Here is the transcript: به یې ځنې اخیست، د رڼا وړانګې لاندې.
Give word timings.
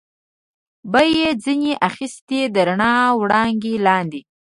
به 0.91 1.01
یې 1.15 1.27
ځنې 1.43 1.73
اخیست، 1.87 2.29
د 2.53 2.55
رڼا 2.67 2.93
وړانګې 3.19 3.75
لاندې. 3.85 4.21